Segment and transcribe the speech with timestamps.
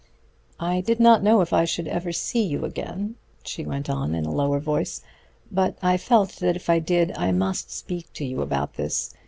[0.59, 4.25] "I did not know if I should ever see you again," she went on in
[4.25, 5.01] a lower voice,
[5.51, 9.13] "but I felt that if I did I must speak to you about this.